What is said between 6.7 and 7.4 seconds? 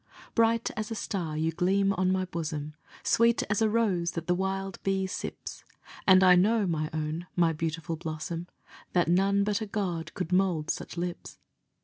own,